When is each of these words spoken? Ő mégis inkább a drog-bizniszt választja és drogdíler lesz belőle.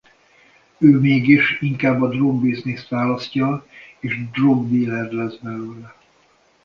Ő 0.77 0.99
mégis 0.99 1.61
inkább 1.61 2.01
a 2.01 2.09
drog-bizniszt 2.09 2.87
választja 2.87 3.65
és 3.99 4.29
drogdíler 4.31 5.11
lesz 5.11 5.35
belőle. 5.35 5.95